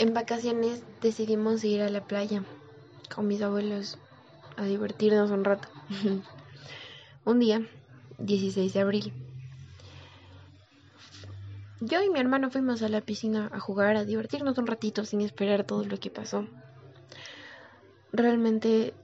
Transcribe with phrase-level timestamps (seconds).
[0.00, 2.42] en vacaciones decidimos ir a la playa
[3.14, 3.98] con mis abuelos
[4.56, 5.68] a divertirnos un rato.
[7.26, 7.66] un día,
[8.16, 9.12] 16 de abril.
[11.80, 15.20] Yo y mi hermano fuimos a la piscina a jugar, a divertirnos un ratito sin
[15.20, 16.46] esperar todo lo que pasó.
[18.10, 18.94] Realmente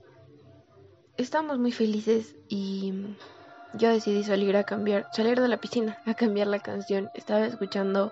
[1.15, 3.15] estamos muy felices y
[3.75, 7.11] yo decidí salir a cambiar, salir de la piscina a cambiar la canción.
[7.13, 8.11] Estaba escuchando,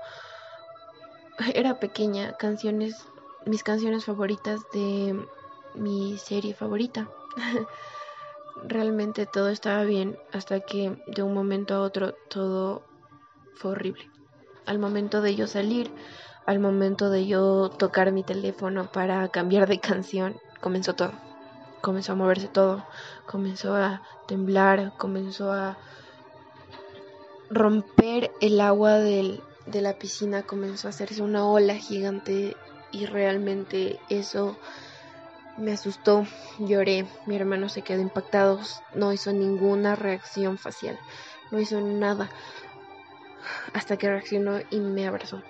[1.54, 3.08] era pequeña, canciones,
[3.46, 5.26] mis canciones favoritas de
[5.76, 7.10] mi serie favorita.
[8.68, 12.86] Realmente todo estaba bien hasta que de un momento a otro todo
[13.56, 14.10] fue horrible.
[14.66, 15.92] Al momento de yo salir,
[16.46, 21.12] al momento de yo tocar mi teléfono para cambiar de canción, comenzó todo
[21.86, 22.84] comenzó a moverse todo,
[23.28, 25.78] comenzó a temblar, comenzó a
[27.52, 28.94] romper el agua
[29.66, 32.56] de la piscina, comenzó a hacerse una ola gigante
[32.92, 34.58] y realmente eso
[35.58, 36.26] me asustó,
[36.60, 38.60] lloré, mi hermano se quedó impactado,
[38.94, 41.00] no hizo ninguna reacción facial,
[41.52, 42.30] no hizo nada
[43.74, 45.42] hasta que reaccionó y me abrazó.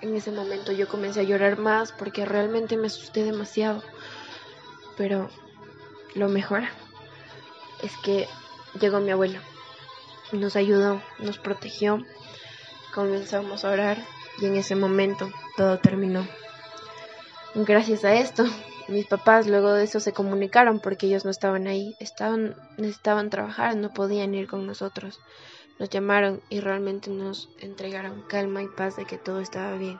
[0.00, 3.82] En ese momento yo comencé a llorar más porque realmente me asusté demasiado.
[4.96, 5.28] Pero
[6.14, 6.62] lo mejor
[7.82, 8.26] es que
[8.80, 9.40] llegó mi abuelo,
[10.32, 12.04] nos ayudó, nos protegió,
[12.94, 13.98] comenzamos a orar
[14.40, 16.26] y en ese momento todo terminó.
[17.54, 18.44] Gracias a esto,
[18.88, 23.76] mis papás luego de eso se comunicaron porque ellos no estaban ahí, estaban necesitaban trabajar,
[23.76, 25.20] no podían ir con nosotros.
[25.78, 29.98] Nos llamaron y realmente nos entregaron calma y paz de que todo estaba bien.